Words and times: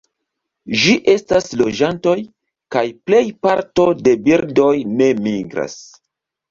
Ĝi 0.83 0.95
estas 1.13 1.49
loĝantoj, 1.59 2.15
kaj 2.77 2.85
plej 3.11 3.23
parto 3.47 3.89
de 4.03 4.19
birdoj 4.27 4.75
ne 4.97 5.17
migras. 5.29 5.83